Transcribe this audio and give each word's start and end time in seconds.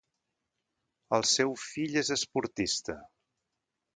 El 1.17 1.25
seu 1.33 1.53
fill 1.65 2.01
és 2.03 2.11
esportista. 2.17 2.97